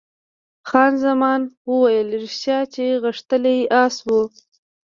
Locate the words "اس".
3.83-3.95